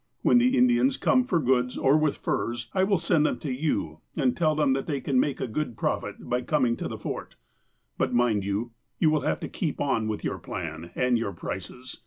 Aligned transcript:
When 0.23 0.39
the 0.39 0.57
Indians 0.57 0.97
come 0.97 1.23
for 1.25 1.39
goods, 1.39 1.77
or 1.77 1.95
with 1.95 2.17
furs, 2.17 2.71
I 2.73 2.83
will 2.83 2.97
send 2.97 3.23
them 3.27 3.37
to 3.37 3.51
you, 3.51 3.99
and 4.15 4.35
tell 4.35 4.55
them 4.55 4.73
they 4.73 4.99
can 4.99 5.19
make 5.19 5.39
a 5.39 5.45
good 5.45 5.77
profit 5.77 6.15
by 6.27 6.41
coming 6.41 6.75
to 6.77 6.87
the 6.87 6.97
Fort. 6.97 7.35
But, 7.99 8.11
mind 8.11 8.43
you, 8.43 8.71
you 8.97 9.11
will 9.11 9.21
have 9.21 9.39
to 9.41 9.47
keep 9.47 9.79
on 9.79 10.07
with 10.07 10.23
your 10.23 10.39
plan, 10.39 10.89
and 10.95 11.19
your 11.19 11.33
prices. 11.33 11.99